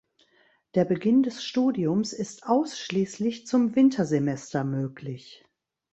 [0.73, 5.45] Der Beginn des Studiums ist ausschließlich zum Wintersemester möglich.